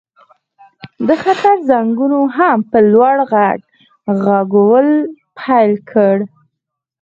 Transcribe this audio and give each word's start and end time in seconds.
د 1.07 1.09
خطر 1.23 1.55
زنګونو 1.69 2.19
هم 2.37 2.57
په 2.71 2.77
لوړ 2.93 3.15
غږ 3.31 3.59
غږول 4.23 4.87
پیل 5.39 5.71
کړل 5.89 6.19